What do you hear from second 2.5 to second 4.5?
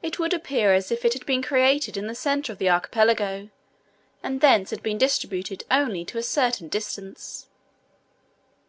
of the archipelago, and